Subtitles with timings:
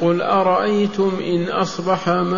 [0.00, 2.34] قل أرأيتم إن أصبح ماؤكم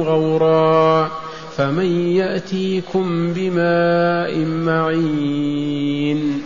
[0.00, 1.10] غورا
[1.56, 6.42] فمن يأتيكم بماء معين.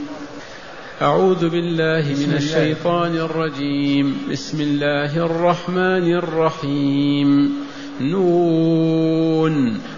[1.03, 4.17] أعوذ بالله من الشيطان الرجيم.
[4.33, 7.53] بسم الله الرحمن الرحيم.
[8.01, 8.44] نون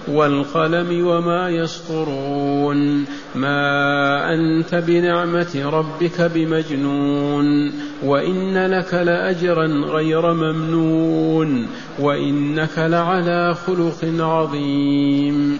[0.09, 3.05] والقلم وما يسطرون.
[3.35, 7.73] ما أنت بنعمة ربك بمجنون.
[8.05, 11.67] وإن لك لأجرا غير ممنون.
[11.99, 15.59] وإنك لعلى خلق عظيم.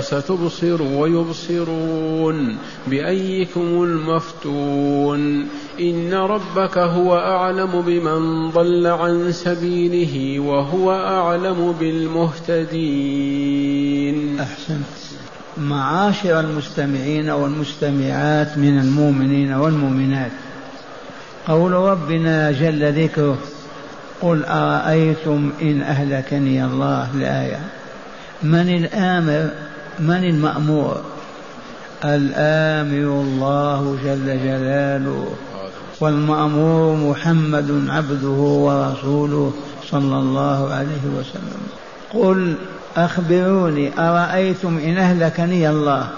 [0.00, 2.56] فستبصر ويبصرون
[2.86, 5.46] بأيكم المفتون.
[5.80, 12.80] إن ربك هو أعلم بمن ضل عن سبيله وهو أعلم بالمهتدين.
[14.40, 14.84] أحسنت.
[15.58, 20.32] معاشر المستمعين والمستمعات من المؤمنين والمؤمنات.
[21.48, 23.38] قول ربنا جل ذكره
[24.22, 27.60] قل أرأيتم إن أهلكني الله الآية؟
[28.42, 29.50] من الآمر
[29.98, 31.00] من المأمور؟
[32.04, 35.28] الآمر الله جل جلاله
[36.00, 39.52] والمأمور محمد عبده ورسوله
[39.90, 41.62] صلى الله عليه وسلم.
[42.14, 42.54] قل
[42.96, 46.08] أخبروني أرأيتم إن أهلكني الله؟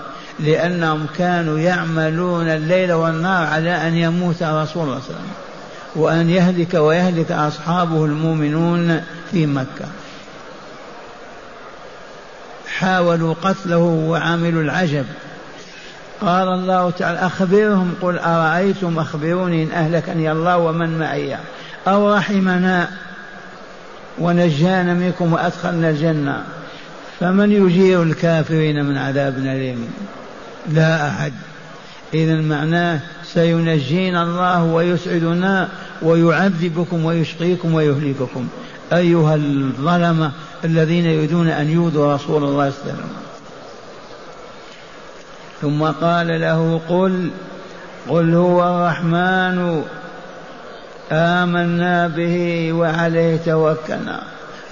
[0.40, 5.32] لأنهم كانوا يعملون الليل والنهار على أن يموت رسول الله صلى الله عليه وسلم
[5.96, 9.86] وأن يهلك ويهلك أصحابه المؤمنون في مكة.
[12.78, 15.04] حاولوا قتله وعملوا العجب.
[16.20, 21.36] قال الله تعالى أخبرهم قل أرأيتم أخبروني إن أهلكني الله ومن معي؟
[21.88, 22.88] أو رحمنا
[24.18, 26.42] ونجانا منكم وأدخلنا الجنة؟
[27.20, 29.88] فمن يجير الكافرين من عذاب أليم؟
[30.72, 31.32] لا أحد.
[32.14, 35.68] إذا معناه سينجينا الله ويسعدنا
[36.02, 38.48] ويعذبكم ويشقيكم ويهلككم.
[38.92, 40.32] أيها الظلمة
[40.64, 43.10] الذين يريدون أن يؤذوا رسول الله صلى الله عليه وسلم.
[45.60, 47.30] ثم قال له قل
[48.08, 49.82] قل هو الرحمن
[51.12, 54.22] آمنا به وعليه توكلنا.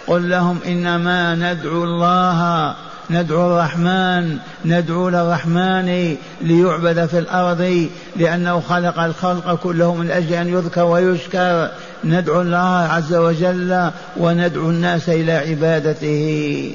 [0.06, 2.74] قل لهم إنما ندعو الله
[3.10, 10.84] ندعو الرحمن ندعو للرحمن ليعبد في الأرض لأنه خلق الخلق كلهم من أجل أن يذكر
[10.84, 11.70] ويشكر.
[12.04, 16.74] ندعو الله عز وجل وندعو الناس إلى عبادته.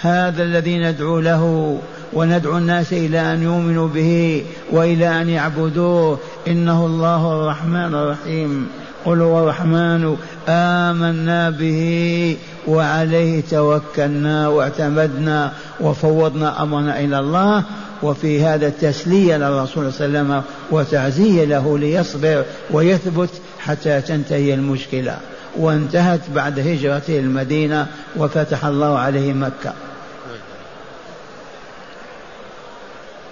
[0.00, 1.78] هذا الذي ندعو له
[2.12, 6.18] وندعو الناس إلى أن يؤمنوا به وإلى أن يعبدوه.
[6.48, 8.68] إنه الله الرحمن الرحيم.
[9.04, 10.16] قل هو الرحمن
[10.48, 12.36] آمنا به
[12.66, 17.64] وعليه توكلنا واعتمدنا وفوضنا أمرنا إلى الله
[18.02, 25.16] وفي هذا التسلية للرسول صلى الله عليه وسلم وتعزية له ليصبر ويثبت حتى تنتهي المشكلة.
[25.56, 29.72] وانتهت بعد هجرته المدينة وفتح الله عليه مكة.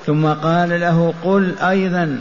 [0.06, 2.19] ثم قال له قل أيضا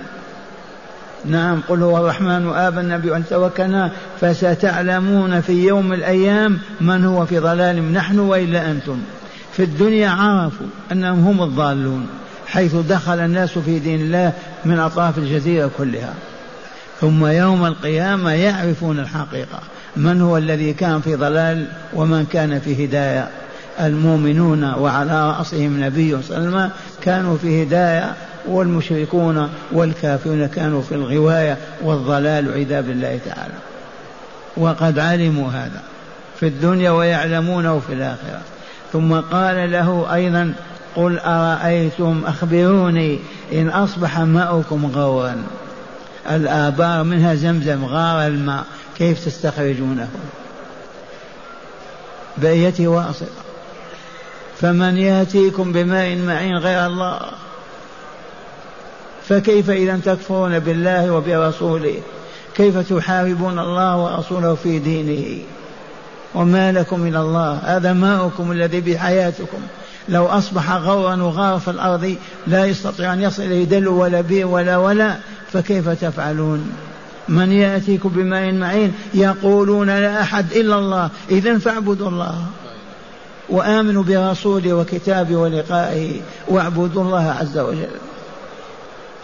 [1.27, 3.91] نعم قل هو الرحمن آب النبي أن توكلنا
[4.21, 8.97] فستعلمون في يوم الأيام من هو في ضلال نحن وإلا أنتم.
[9.53, 12.07] في الدنيا عرفوا أنهم هم الضالون
[12.47, 14.33] حيث دخل الناس في دين الله
[14.65, 16.13] من أطراف الجزيرة كلها.
[17.01, 19.59] ثم يوم القيامة يعرفون الحقيقة
[19.97, 23.29] من هو الذي كان في ضلال ومن كان في هداية.
[23.79, 26.71] المؤمنون وعلى رأسهم نبي صلى الله عليه وسلم
[27.01, 28.13] كانوا في هداية
[28.47, 33.53] والمشركون والكافرون كانوا في الغواية والضلال عياذا بالله تعالى.
[34.57, 35.81] وقد علموا هذا
[36.39, 38.41] في الدنيا ويعلمونه في الآخرة.
[38.93, 40.53] ثم قال له أيضا
[40.95, 43.19] قل أرأيتم أخبروني
[43.53, 45.35] إن أصبح ماؤكم غورا
[46.29, 48.65] الآبار منها زمزم غار الماء.
[48.97, 50.07] كيف تستخرجونه؟
[52.37, 53.27] بأية واصلة
[54.61, 57.19] فمن يأتيكم بماء معين غير الله؟
[59.29, 61.95] فكيف إذا تكفرون بالله وبرسوله؟
[62.55, 65.43] كيف تحاربون الله ورسوله في دينه؟
[66.35, 69.57] وما لكم من الله؟ هذا ماؤكم الذي بحياتكم.
[70.09, 72.15] لو أصبح غورا وغار في الأرض
[72.47, 75.15] لا يستطيع أن يصل إليه دل ولا بير ولا ولا
[75.53, 76.71] فكيف تفعلون؟
[77.29, 82.35] من يأتيكم بماء معين يقولون لا أحد إلا الله إذا فاعبدوا الله.
[83.49, 87.87] وآمنوا برسوله وكتابه ولقائه واعبدوا الله عز وجل.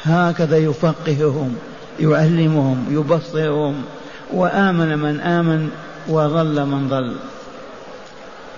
[0.04, 1.56] هكذا يفقههم
[2.00, 3.84] يعلمهم يبصرهم
[4.34, 5.70] وآمن من آمن
[6.08, 7.16] وضل من ضل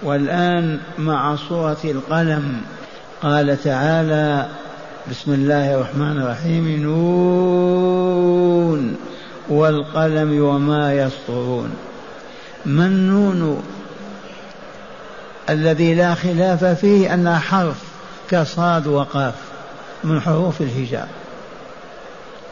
[0.03, 2.61] والآن مع سورة القلم
[3.21, 4.47] قال تعالى
[5.11, 8.23] بسم الله الرحمن الرحيم نون
[9.49, 11.69] والقلم وما يسطرون.
[12.65, 13.63] من نون
[15.49, 17.77] الذي لا خلاف فيه أنها حرف
[18.29, 19.33] كصاد وقاف
[20.03, 21.22] من حروف الهجاء؟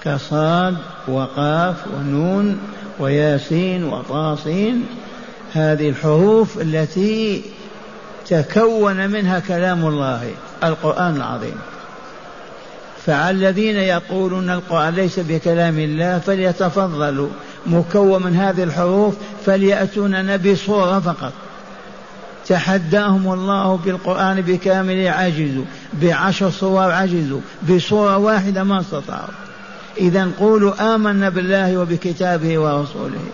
[0.04, 0.78] كصاد
[1.08, 2.60] وقاف ونون
[3.00, 4.86] وياسين وطاسين
[5.54, 7.44] هذه الحروف التي
[8.28, 10.32] تكون منها كلام الله
[10.64, 11.56] القرآن العظيم.
[13.06, 17.30] فالذين يقولون القرآن ليس بكلام الله فليتفضلوا.
[17.66, 19.16] مكون من هذه الحروف
[19.46, 21.34] فليأتوننا بصورة فقط.
[22.48, 29.51] تحداهم الله بالقرآن بكامل عجزوا بعشر صور عجزوا بصورة واحدة ما استطاعوا.
[29.98, 33.26] إذا قولوا آمنا بالله وبكتابه ورسوله.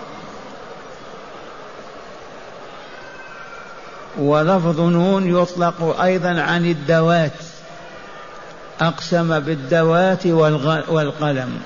[4.17, 7.31] ولفظ نون يطلق أيضا عن الدوات.
[8.81, 10.27] أقسم بالدوات
[10.87, 11.59] والقلم.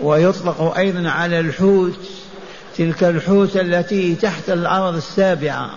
[0.00, 2.00] ويطلق أيضا على الحوت.
[2.76, 5.70] تلك الحوت التي تحت الأرض السابعة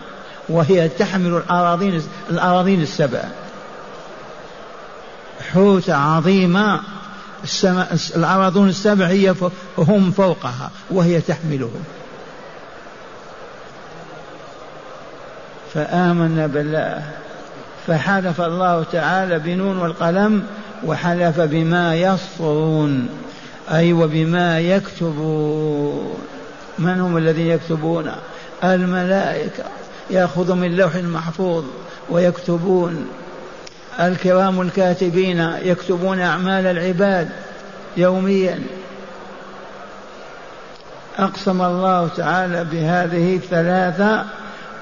[0.49, 3.23] وهي تحمل الأراضين الأراضين السبع.
[5.53, 6.79] حوت عظيمة.
[7.43, 9.35] السماء الأراضون السبع هي
[9.77, 11.83] هم فوقها وهي تحملهم
[15.73, 17.03] فآمنا بالله
[17.87, 20.43] فحلف الله تعالى بنون والقلم
[20.85, 23.09] وحلف بما يسطرون
[23.71, 26.13] أي وبما يكتبون.
[26.79, 28.11] من هم الذين يكتبون؟
[28.63, 29.63] الملائكة
[30.09, 31.63] يأخذ من لوح محفوظ
[32.09, 33.07] ويكتبون.
[33.99, 37.29] الكرام الكاتبين يكتبون أعمال العباد
[37.97, 38.59] يوميا.
[41.17, 44.25] أقسم الله تعالى بهذه الثلاثة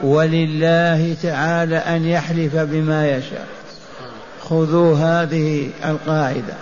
[0.01, 3.47] ولله تعالى أن يحلف بما يشاء.
[4.41, 6.53] خذوا هذه القاعدة.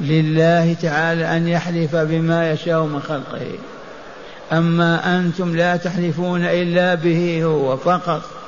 [0.00, 3.46] لله تعالى أن يحلف بما يشاء من خلقه.
[4.52, 8.39] أما أنتم لا تحلفون إلا به هو فقط.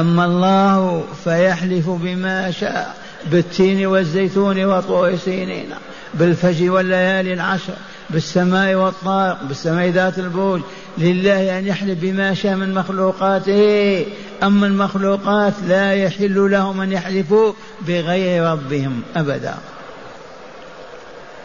[0.00, 2.96] أما الله فيحلف بما شاء
[3.30, 5.68] بالتين والزيتون وطور سينين
[6.14, 7.74] بالفجر والليالي العشر
[8.10, 10.60] بالسماء والطارق بالسماء ذات البروج
[10.98, 14.06] لله أن يحلف بما شاء من مخلوقاته.
[14.42, 17.52] أما المخلوقات لا يحل لهم أن يحلفوا
[17.86, 19.54] بغير ربهم أبدا.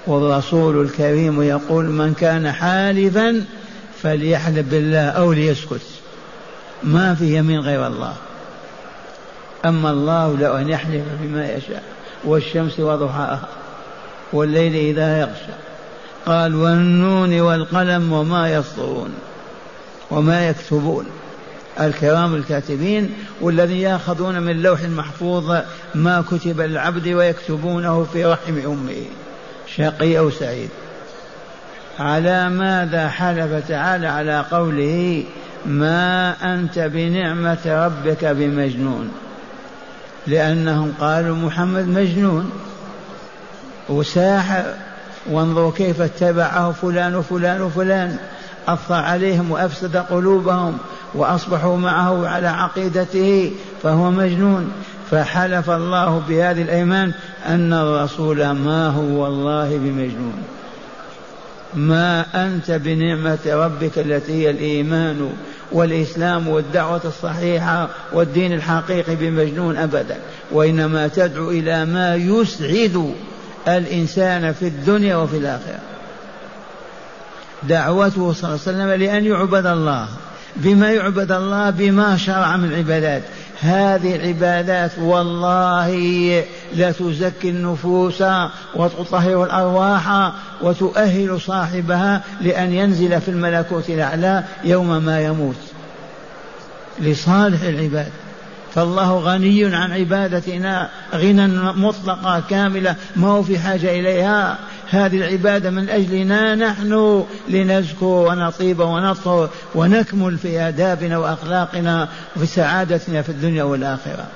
[0.08, 3.46] والرسول الكريم يقول من كان حالفا
[4.04, 5.82] فليحلف بالله أو ليسكت.
[6.84, 8.14] ما في يمين غير الله.
[9.66, 11.84] أما الله لو أن يحلف بما يشاء
[12.24, 13.48] والشمس وضحاها
[14.34, 15.54] والليل إذا يغشى.
[16.26, 19.14] قال والنون والقلم وما يسطرون
[20.12, 21.06] وما يكتبون.
[21.80, 25.58] الكرام الكاتبين والذين ياخذون من اللوح المحفوظ
[25.96, 29.06] ما كتب للعبد ويكتبونه في رحم أمه.
[29.76, 30.70] شقي أو سعيد.
[32.00, 35.24] على ماذا حلف تعالى على قوله
[35.66, 39.12] ما أنت بنعمة ربك بمجنون
[40.28, 42.52] لأنهم قالوا محمد مجنون.
[43.90, 44.64] وساحر
[45.30, 48.18] وانظروا كيف اتبعه فلان وفلان وفلان.
[48.68, 50.78] أثر عليهم وأفسد قلوبهم
[51.14, 53.52] وأصبحوا معه على عقيدته
[53.84, 54.72] فهو مجنون.
[55.12, 57.12] فحلف الله بهذه الأيمان
[57.46, 60.44] أن الرسول ما هو والله بمجنون.
[61.74, 65.34] ما أنت بنعمة ربك التي هي الإيمان.
[65.72, 70.18] والإسلام والدعوة الصحيحة والدين الحقيقي بمجنون أبدا.
[70.52, 73.14] وإنما تدعو إلى ما يسعد
[73.68, 75.80] الإنسان في الدنيا وفي الآخرة.
[77.64, 80.08] دعوته صلى الله عليه وسلم لأن يعبد الله.
[80.56, 83.22] بما يعبد الله بما شرع من العبادات
[83.62, 85.96] هذه العبادات والله
[86.76, 88.24] لا تزكي النفوس
[88.76, 95.56] وتطهر الأرواح وتؤهل صاحبها لأن ينزل في الملكوت الأعلى يوم ما يموت.
[97.00, 98.12] لصالح العباد.
[98.76, 104.58] فالله غني عن عبادتنا غنى مطلقة كاملة ما هو في حاجة إليها؟
[104.92, 113.30] هذه العبادة من أجلنا نحن لنزكو ونطيب ونطهر ونكمل في آدابنا وأخلاقنا وفي سعادتنا في
[113.30, 114.28] الدنيا والآخرة.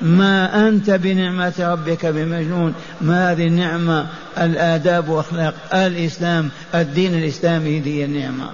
[0.00, 4.06] ما أنت بنعمة ربك بمجنون ما هذه النعمة؟
[4.38, 8.50] الآداب وأخلاق الإسلام الدين الإسلامي هذه النعمة.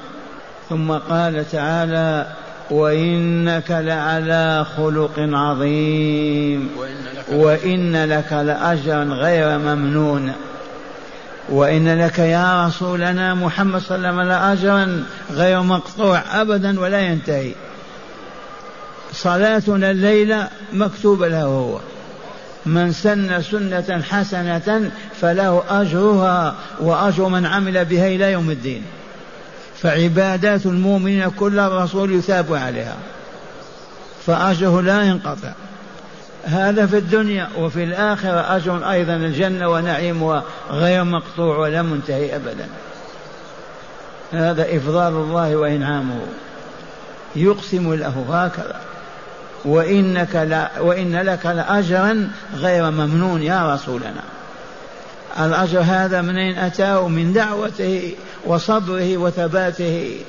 [0.69, 2.27] ثم قال تعالى
[2.71, 6.71] وإنك لعلى خلق عظيم.
[7.33, 10.33] وإن لك لأجرا غير ممنون.
[11.49, 17.53] وإن لك يا رسولنا محمد صلى الله عليه وسلم لأجرا غير مقطوع أبدا ولا ينتهي.
[19.13, 21.79] صلاتنا الليلة مكتوبة له هو.
[22.67, 28.83] من سن سنة حسنة فله أجرها وأجر من عمل بها إلى يوم الدين.
[29.83, 32.97] فعبادات المؤمنين كلها الرسول يثاب عليها.
[34.27, 35.53] فأجره لا ينقطع.
[36.45, 42.67] هذا في الدنيا وفي الآخرة أجر أيضا الجنة ونعيمها غير مقطوع ولا منتهي أبدا.
[44.33, 46.21] هذا إفضال الله وإنعامه.
[47.37, 48.81] يقسم له هكذا.
[49.65, 54.23] وإنك لا وإن لك لأجرا غير ممنون يا رسولنا.
[55.41, 58.15] الأجر هذا من أين أتاه؟ من دعوته
[58.47, 60.21] وصبره وثباته.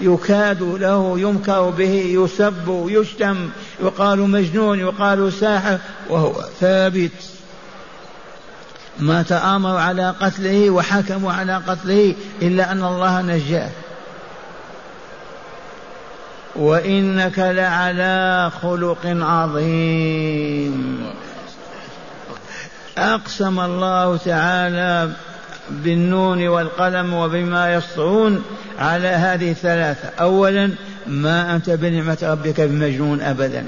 [0.00, 3.48] يكاد له ينكر به يسب يشتم
[3.82, 5.78] يقال مجنون يقال ساحر
[6.10, 7.10] وهو ثابت.
[8.98, 13.70] ما تآمروا على قتله وحكموا على قتله إلا أن الله نجاه.
[16.56, 21.06] وإنك لعلى خلق عظيم.
[22.98, 25.10] أقسم الله تعالى
[25.70, 28.42] بالنون والقلم وبما يسطرون
[28.78, 30.08] على هذه الثلاثة.
[30.20, 30.70] أولا
[31.06, 33.64] ما أنت بنعمة ربك بمجنون أبدا.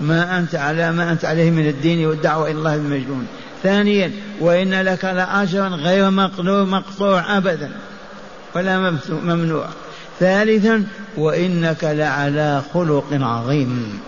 [0.00, 3.26] ما أنت على ما أنت عليه من الدين والدعوة إلى الله بمجنون.
[3.62, 7.70] ثانيا وإن لك لأجرا غير مقدور مقطوع أبدا
[8.54, 9.66] ولا ممنوع.
[10.20, 10.84] ثالثا
[11.16, 14.00] وإنك لعلى خلق عظيم.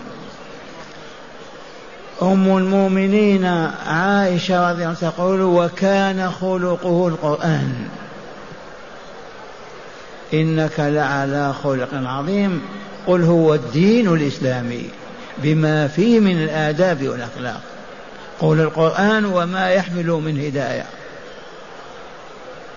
[2.21, 3.45] أم المؤمنين
[3.85, 7.87] عائشة رضي الله عنها تقول وكان خلقه القرآن.
[10.33, 12.61] إنك لعلى خلق عظيم.
[13.07, 14.89] قل هو الدين الإسلامي
[15.37, 17.61] بما فيه من الآداب والأخلاق.
[18.39, 20.85] قل القرآن وما يحمل من هداية.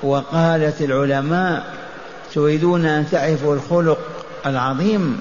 [0.02, 1.74] وقالت العلماء
[2.34, 3.98] تريدون أن تعرفوا الخلق
[4.46, 5.20] العظيم.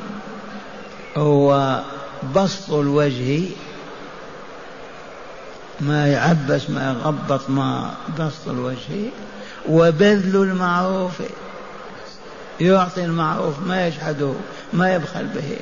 [1.17, 1.79] هو
[2.35, 3.45] بسط الوجه
[5.81, 9.11] ما يعبس ما يغبط ما بسط الوجه
[9.69, 11.21] وبذل المعروف
[12.61, 14.33] يعطي المعروف ما يجحده
[14.73, 15.57] ما يبخل به.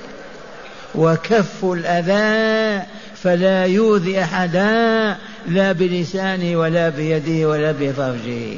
[0.95, 8.57] وكف الأذى فلا يؤذي أحدا لا بلسانه ولا بيده ولا بفرجه.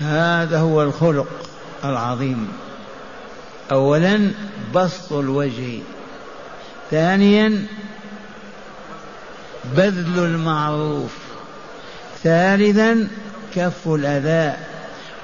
[0.00, 1.28] هذا هو الخلق
[1.84, 2.48] العظيم.
[3.72, 4.30] اولا
[4.74, 5.78] بسط الوجه.
[6.90, 7.66] ثانيا
[9.76, 11.10] بذل المعروف.
[12.24, 13.08] ثالثا
[13.54, 14.56] كف الأذى.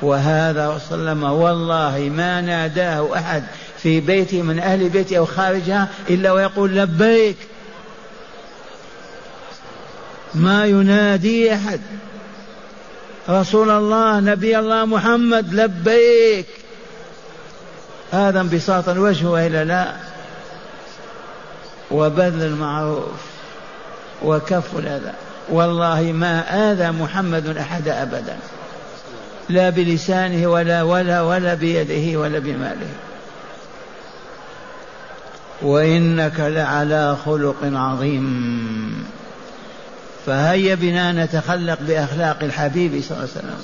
[0.03, 3.45] وهذا وسلم والله ما ناداه أحد
[3.83, 7.37] في بيته من أهل بيته أو خارجها إلا ويقول لبيك.
[10.35, 11.81] ما ينادي أحد.
[13.29, 16.47] رسول الله نبي الله محمد لبيك.
[18.13, 19.93] هذا انبساط الوجه والا لا.
[21.91, 23.32] وبذل المعروف.
[24.25, 25.13] وكف الأذى.
[25.49, 26.41] والله ما
[26.73, 28.37] آذى محمد أحد أبدا.
[29.49, 32.89] لا بلسانه ولا ولا ولا بيده ولا بماله.
[35.63, 39.05] وإنك لعلى خلق عظيم.
[40.27, 43.61] فهيا بنا نتخلق بأخلاق الحبيب صلى الله عليه وسلم.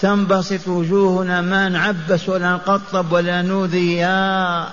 [0.00, 3.96] تنبسط وجوهنا ما نعبس ولا نقطب ولا نوذي.
[3.96, 4.66] يا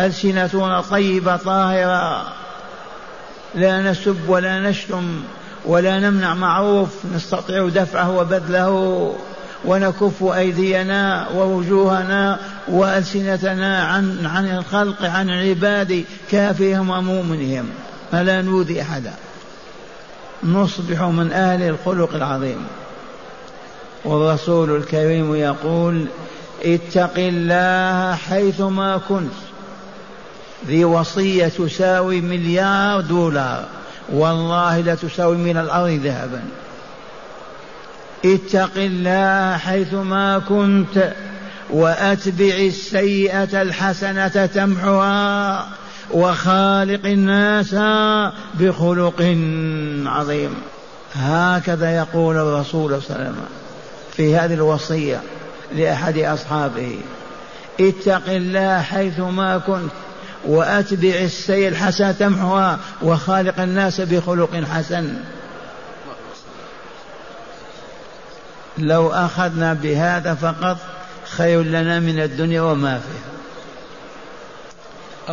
[0.00, 2.32] ألسنتنا طيبة طاهرة.
[3.54, 5.22] لا نسب ولا نشتم
[5.64, 6.88] ولا نمنع معروف.
[7.14, 9.14] نستطيع دفعه وبذله
[9.64, 17.68] ونكف أيدينا ووجوهنا وألسنتنا عن عن الخلق عن العباد كافرهم ومؤمنهم.
[18.12, 19.12] فلا نؤذي أحدا.
[20.44, 22.66] نصبح من أهل الخلق العظيم.
[24.04, 26.06] والرسول الكريم يقول
[26.64, 29.32] اتق الله حيثما كنت.
[30.66, 33.64] ذي وصية تساوي مليار دولار.
[34.12, 36.42] والله لا تساوي من الأرض ذهبا.
[38.24, 41.12] اتق الله حيثما كنت
[41.70, 45.68] وأتبع السيئة الحسنة تمحها
[46.10, 47.74] وخالق الناس
[48.54, 49.36] بخلق
[50.06, 50.54] عظيم.
[51.14, 53.46] هكذا يقول الرسول صلى الله عليه وسلم
[54.16, 55.20] في هذه الوصية
[55.74, 56.98] لأحد أصحابه.
[57.80, 59.92] اتق الله حيثما كنت
[60.44, 65.14] وأتبع السيء الحسنة تمحها وخالق الناس بخلق حسن.
[68.78, 70.76] لو أخذنا بهذا فقط
[71.24, 73.32] خير لنا من الدنيا وما فيها.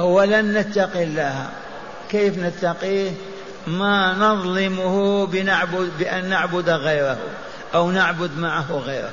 [0.01, 1.49] أولا نتقي الله.
[2.09, 3.11] كيف نتقيه؟
[3.67, 7.17] ما نظلمه بنعبد بأن نعبد غيره
[7.73, 9.11] أو نعبد معه غيره.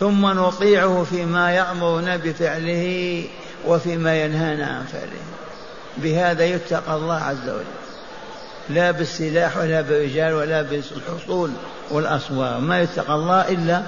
[0.00, 3.24] ثم نطيعه فيما يأمرنا بفعله.
[3.66, 5.22] وفيما ينهانا عن فعله.
[5.96, 7.64] بهذا يتقى الله عز وجل.
[8.70, 11.50] لا بالسلاح ولا بالرجال ولا بالحصول
[11.90, 13.82] والأسوار ما يتقى الله إلا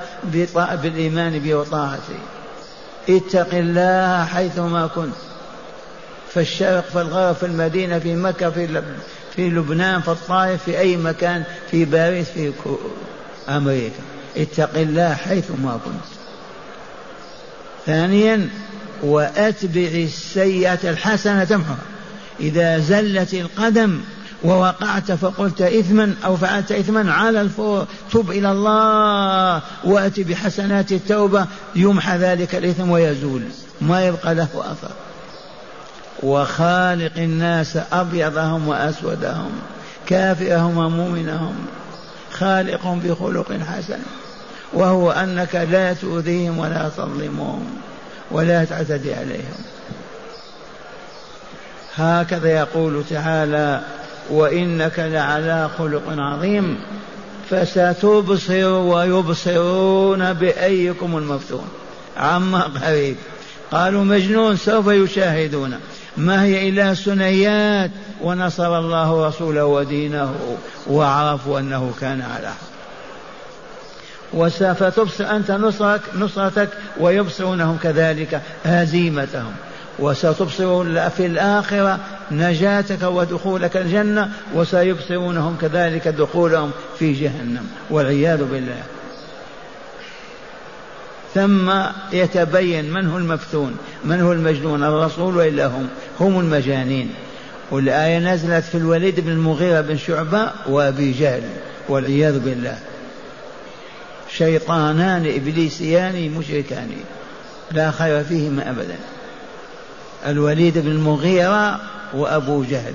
[0.82, 2.18] بالإيمان به وطاعته.
[3.08, 5.14] اتق الله حيثما كنت.
[6.28, 8.82] في الشرق في الغرب في المدينة في مكة في
[9.36, 12.52] في لبنان في الطائف في أي مكان في باريس في
[13.48, 14.02] أمريكا.
[14.36, 16.04] اتق الله حيثما كنت.
[17.86, 18.48] ثانيا
[19.02, 21.78] وأتبع السيئة الحسنة تمحها
[22.40, 24.00] إذا زلت القدم
[24.44, 32.16] ووقعت فقلت إثما أو فعلت إثما على الفور تب إلى الله وأت بحسنات التوبة يمحى
[32.16, 33.42] ذلك الإثم ويزول.
[33.80, 34.90] ما يبقى له أثر.
[36.22, 39.50] وخالق الناس أبيضهم وأسودهم
[40.06, 41.54] كافرهم ومؤمنهم
[42.32, 43.98] خالق بخلق حسن
[44.72, 47.66] وهو أنك لا تؤذيهم ولا تظلمهم.
[48.32, 49.64] ولا تعتدي عليهم.
[51.96, 53.80] هكذا يقول تعالى
[54.30, 56.78] وإنك لعلى خلق عظيم
[57.50, 61.68] فستبصر ويبصرون بأيكم المفتون.
[62.16, 63.16] عما قريب.
[63.72, 65.74] قالوا مجنون سوف يشاهدون.
[66.16, 67.90] ما هي إلا سنيات
[68.22, 70.34] ونصر الله رسوله ودينه
[70.86, 72.71] وعرفوا أنه كان على حق.
[74.96, 76.68] تبصر أنت نصرك نصرتك
[77.00, 79.52] ويبصرونهم كذلك هزيمتهم.
[79.98, 81.98] وستبصر في الآخرة
[82.30, 88.82] نجاتك ودخولك الجنة وسيبصرونهم كذلك دخولهم في جهنم والعياذ بالله.
[91.34, 91.72] ثم
[92.12, 95.88] يتبين من هو المفتون من هو المجنون؟ الرسول وإلا هم؟
[96.20, 97.10] هم المجانين.
[97.70, 101.42] والآية نزلت في الوليد بن المغيرة بن شعبة وأبي جهل
[101.88, 102.78] والعياذ بالله.
[104.38, 106.90] شيطانان إبليسيان مشركان.
[107.72, 108.96] لا خير فيهما أبدا.
[110.26, 111.80] الوليد بن المغيرة
[112.14, 112.94] وأبو جهل.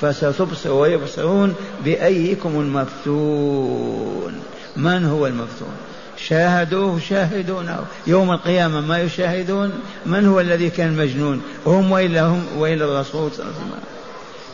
[0.00, 1.54] فستبصر ويبصرون
[1.84, 4.34] بأيكم المفتون.
[4.76, 5.74] من هو المفتون؟
[6.16, 9.72] شاهدوه شاهدونه يوم القيامة ما يشاهدون؟
[10.06, 13.80] من هو الذي كان مجنون؟ هم وإلا هم وإلا الرسول صلى الله عليه وسلم.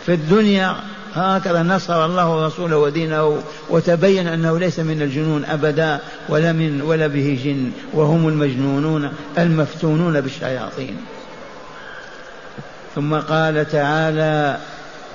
[0.07, 0.77] في الدنيا
[1.15, 7.41] هكذا نصر الله رسوله ودينه وتبين أنه ليس من الجنون أبدا ولا من ولا به
[7.45, 10.97] جن وهم المجنونون المفتونون بالشياطين.
[12.95, 14.57] ثم قال تعالى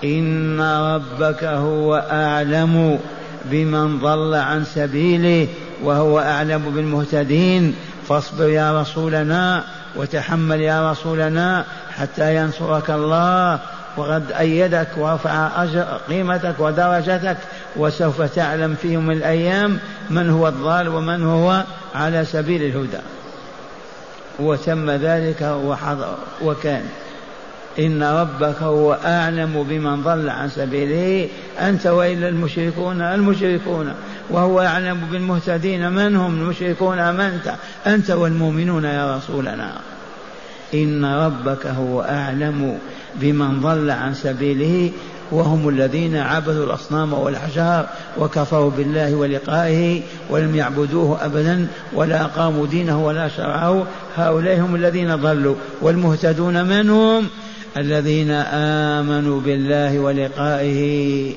[0.03, 2.99] إن ربك هو أعلم
[3.45, 5.47] بمن ضل عن سبيله
[5.83, 7.75] وهو أعلم بالمهتدين.
[8.09, 9.63] فاصبر يا رسولنا
[9.95, 11.65] وتحمل يا رسولنا
[11.97, 13.59] حتى ينصرك الله.
[13.97, 17.37] وقد أيدك ورفع أجر قيمتك ودرجتك
[17.75, 19.79] وسوف تعلم في يوم الأيام
[20.09, 21.63] من هو الضال ومن هو
[21.95, 23.01] على سبيل الهدى.
[24.39, 26.83] وتم ذلك وحضر وكان.
[27.79, 31.29] إن ربك هو أعلم بمن ضل عن سبيله.
[31.59, 33.93] أنت وإلا المشركون المشركون.
[34.29, 35.91] وهو أعلم بالمهتدين.
[35.91, 37.53] من هم المشركون؟ أم أنت؟
[37.87, 39.71] أنت والمؤمنون يا رسولنا.
[40.73, 42.77] إن ربك هو أعلم
[43.15, 44.91] بمن ضل عن سبيله
[45.31, 47.87] وهم الذين عبدوا الأصنام والأحجار
[48.19, 53.87] وكفروا بالله ولقائه ولم يعبدوه أبدا ولا أقاموا دينه ولا شرعه.
[54.15, 55.55] هؤلاء هم الذين ضلوا.
[55.81, 57.27] والمهتدون من هم
[57.77, 58.31] الذين
[59.01, 61.31] آمنوا بالله ولقائه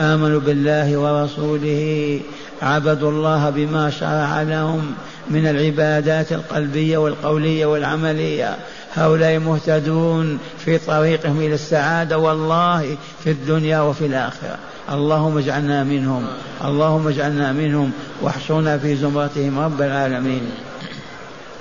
[0.00, 2.20] آمنوا بالله ورسوله
[2.62, 4.82] عبدوا الله بما شرع لهم.
[5.30, 8.56] من العبادات القلبية والقولية والعملية.
[8.94, 14.58] هؤلاء مهتدون في طريقهم إلى السعادة والله في الدنيا وفي الآخرة.
[14.92, 16.26] اللهم اجعلنا منهم.
[16.64, 17.92] اللهم اجعلنا منهم.
[18.22, 20.50] واحشرنا في زمرتهم رب العالمين.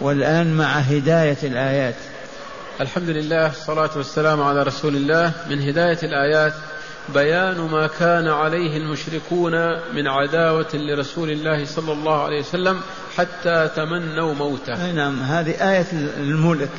[0.01, 1.95] والآن مع هداية الآيات.
[2.82, 5.32] الحمد لله الصلاة والسلام على رسول الله.
[5.49, 6.53] من هداية الآيات
[7.13, 9.53] بيان ما كان عليه المشركون
[9.95, 12.82] من عداوة لرسول الله صلى الله عليه وسلم
[13.19, 14.91] حتى تمنوا موته.
[14.91, 15.86] نعم هذه آية
[16.17, 16.69] الملك.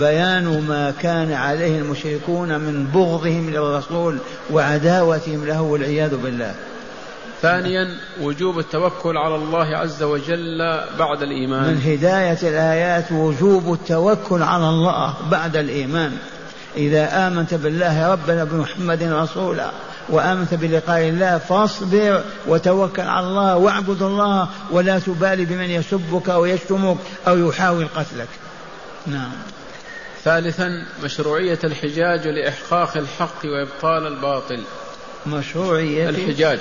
[0.00, 4.18] بيان ما كان عليه المشركون من بغضهم للرسول
[4.50, 6.54] وعداوتهم له والعياذ بالله.
[7.42, 7.88] ثانيا
[8.20, 10.58] وجوب التوكل على الله عز وجل
[10.98, 11.70] بعد الإيمان.
[11.70, 16.12] من هداية الآيات وجوب التوكل على الله بعد الإيمان.
[16.76, 19.70] إذا آمنت بالله ربنا بمحمد رسولا.
[20.08, 26.96] وآمنت بلقاء الله فاصبر وتوكل على الله واعبد الله ولا تبالي بمن يسبك أو يشتمك
[27.28, 28.28] أو يحاول قتلك.
[29.06, 29.32] نعم.
[30.24, 30.68] ثالثا
[31.04, 34.62] مشروعية الحجاج لإحقاق الحق وإبطال الباطل.
[35.26, 36.58] مشروعية الحجاج.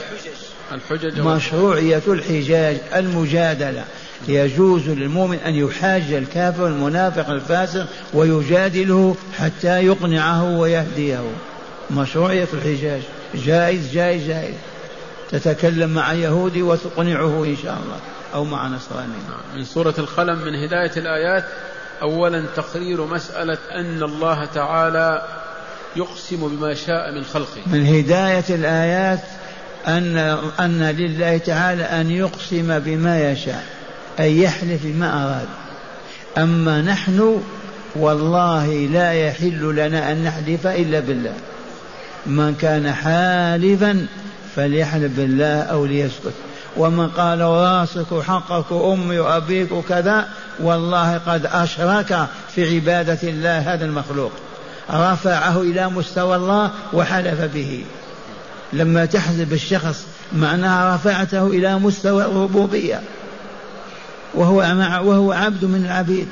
[0.72, 3.84] الحجج مشروعية الحجاج المجادلة.
[4.28, 11.32] يجوز للمؤمن أن يحاج الكافر المنافق الفاسق ويجادله حتى يقنعه ويهديه.
[11.92, 13.02] مشروعية الحجاج.
[13.36, 14.56] جائز جائز جائز
[15.32, 18.00] تتكلم مع يهودي وتقنعه إن شاء الله
[18.34, 19.14] أو مع نصراني.
[19.56, 21.46] من سورة القلم من هداية الآيات
[22.02, 25.22] أولا تقرير مسألة أن الله تعالى
[25.96, 27.62] يقسم بما شاء من خلقه.
[27.66, 29.20] من هداية الآيات
[29.88, 30.18] أن
[30.60, 33.66] أن لله تعالى أن يقسم بما يشاء
[34.20, 35.48] أن يحلف بما أراد.
[36.38, 37.42] أما نحن
[37.96, 41.34] والله لا يحل لنا أن نحلف إلا بالله.
[42.26, 44.06] من كان حالفا
[44.56, 46.34] فليحلف بالله أو ليسكت.
[46.78, 50.28] ومن قال راسك حقك أمي وأبيك كذا
[50.60, 54.32] والله قد أشرك في عبادة الله هذا المخلوق.
[54.92, 57.84] رفعه إلى مستوى الله وحلف به.
[58.74, 63.02] لما تحزب الشخص معناها رفعته إلى مستوى الربوبية.
[64.34, 64.58] وهو
[65.04, 66.28] وهو عبد من العبيد.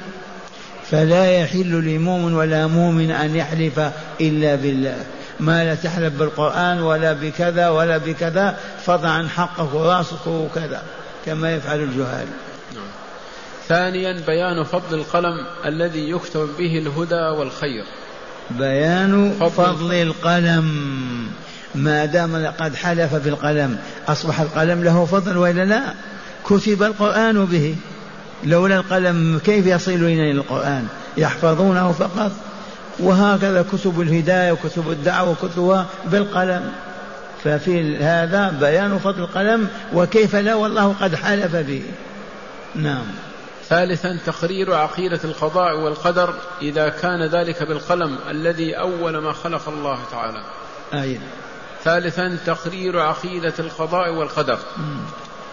[0.91, 3.79] فلا يحل لمؤمن ولا مؤمن أن يحلف
[4.21, 4.97] إلا بالله.
[5.39, 10.83] ما لا تحلف بالقرآن ولا بكذا ولا بكذا فضع عن حقه وراسك وكذا
[11.25, 12.27] كما يفعل الجهال
[12.75, 12.83] نعم.
[13.67, 17.83] ثانيا بيان فضل القلم الذي يكتب به الهدى والخير.
[18.51, 20.89] بيان فضل, فضل القلم.
[21.75, 25.81] ما دام قد حلف بالقلم أصبح القلم له فضل وإلا لا؟
[26.45, 27.75] كتب القرآن به.
[28.43, 32.31] لولا القلم كيف يصل إلينا القرآن؟ يحفظونه فقط؟
[32.99, 36.73] وهكذا كتب الهداية وكتب الدعوة وكتبها بالقلم.
[37.43, 41.83] ففي هذا بيان فضل القلم وكيف لا والله قد حلف به.
[42.75, 43.05] نعم.
[43.69, 50.41] ثالثا تقرير عقيدة القضاء والقدر إذا كان ذلك بالقلم الذي أول ما خلق الله تعالى.
[50.93, 51.19] آية.
[51.83, 54.59] ثالثا تقرير عقيدة القضاء والقدر.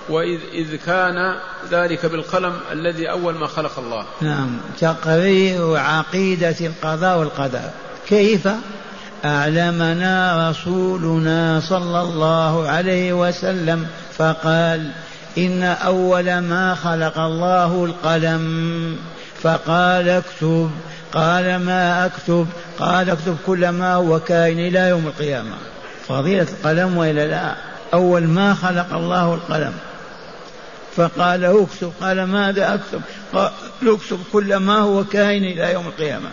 [0.09, 1.37] وإذ إذ كان
[1.71, 4.05] ذلك بالقلم الذي أول ما خلق الله.
[4.21, 7.71] نعم تقرير عقيدة القضاء والقدر.
[8.09, 8.49] كيف؟
[9.25, 13.87] أعلمنا رسولنا صلى الله عليه وسلم
[14.19, 14.91] فقال
[15.39, 18.97] إن أول ما خلق الله القلم.
[19.43, 20.71] فقال اكتب.
[21.13, 22.47] قال ما أكتب؟
[22.79, 25.57] قال اكتب كل ما هو كائن إلى يوم القيامة.
[26.09, 27.55] فضيلة القلم والا لا
[27.95, 29.73] أول ما خلق الله القلم.
[30.97, 31.93] فقال اكتب.
[32.01, 33.01] قال ماذا اكتب؟
[33.35, 33.51] قال
[33.83, 36.29] اكتب كل ما هو كائن إلى يوم القيامة.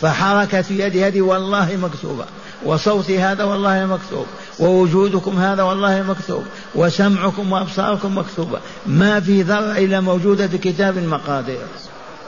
[0.00, 2.24] فحركة يدي هذه والله مكتوبة.
[2.64, 4.26] وصوتي هذا والله مكتوب.
[4.58, 6.44] ووجودكم هذا والله مكتوب.
[6.74, 8.58] وسمعكم وأبصاركم مكتوبة.
[8.86, 11.66] ما في ذرة إلا موجودة في كتاب المقادير.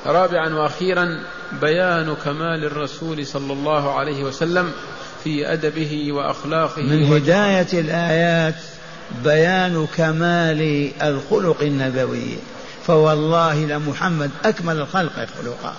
[0.06, 1.06] رابعا وأخيرا
[1.60, 4.72] بيان كمال الرسول صلى الله عليه وسلم
[5.24, 8.54] في أدبه وأخلاقه من هداية الآيات.
[9.24, 12.36] بيان كمال الخلق النبوي.
[12.86, 15.74] فوالله لمحمد أكمل الخلق خلقا.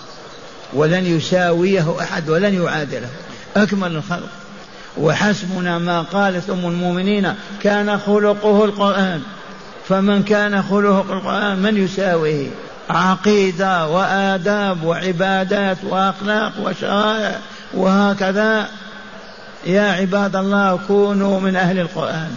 [0.72, 3.08] ولن يساويه أحد ولن يعادله.
[3.56, 4.28] أكمل الخلق.
[4.98, 9.22] وحسبنا ما قالت ام المؤمنين كان خلقه القرآن.
[9.88, 12.48] فمن كان خلقه القرآن من يساويه؟
[12.90, 17.38] عقيدة وآداب وعبادات وأخلاق وشرائع
[17.74, 18.68] وهكذا.
[19.66, 22.36] يا عباد الله كونوا من أهل القرآن.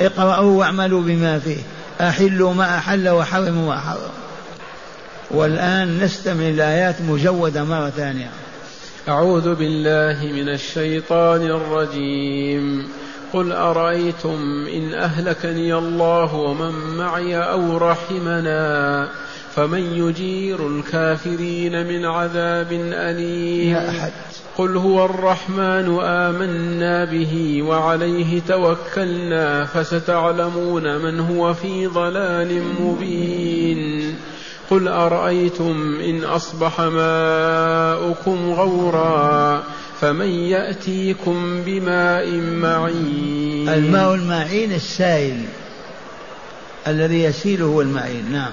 [0.00, 1.58] اقرأوا واعملوا بما فيه.
[2.00, 4.10] أحلوا ما أحل وحرموا ما حرم.
[5.30, 8.30] والآن نستمع الآيات مجودة مرة ثانية.
[9.08, 12.88] أعوذ بالله من الشيطان الرجيم.
[13.32, 19.08] قل أرأيتم إن أهلكني الله ومن معي أو رحمنا
[19.56, 23.74] فمن يجير الكافرين من عذاب أليم.
[23.74, 24.12] يا أحد.
[24.58, 34.14] قل هو الرحمن آمنا به وعليه توكلنا فستعلمون من هو في ضلال مبين.
[34.70, 39.62] قل أرأيتم إن أصبح ماؤكم غورا
[40.00, 43.68] فمن يأتيكم بماء معين.
[43.68, 45.44] الماء المعين السائل
[46.86, 48.32] الذي يسيل هو المعين.
[48.32, 48.52] نعم.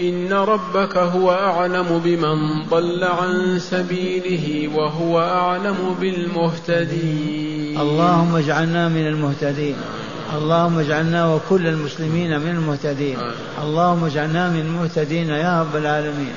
[0.00, 7.80] إن ربك هو أعلم بمن ضل عن سبيله وهو أعلم بالمهتدين.
[7.80, 9.76] اللهم اجعلنا من المهتدين.
[10.36, 13.18] اللهم اجعلنا وكل المسلمين من المهتدين.
[13.62, 16.32] اللهم اجعلنا من المهتدين يا رب العالمين.